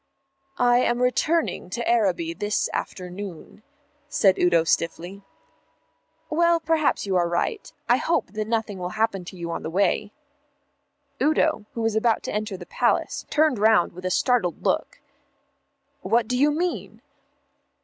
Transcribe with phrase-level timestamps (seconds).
[0.57, 3.61] "I am returning to Araby this afternoon,"
[4.09, 5.21] said Udo stiffly.
[6.27, 7.71] "Well, perhaps you're right.
[7.87, 10.11] I hope that nothing will happen to you on the way."
[11.21, 14.99] Udo, who was about to enter the Palace, turned round with a startled look.
[15.99, 17.03] "What do you mean?"